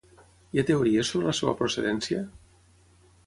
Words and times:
Hi 0.53 0.59
ha 0.59 0.63
teories 0.69 1.11
sobre 1.11 1.27
la 1.29 1.35
seva 1.41 1.53
procedència? 1.61 2.23